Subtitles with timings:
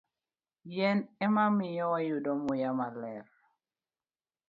[0.73, 3.25] Yien ema miyo wayudo muya maler.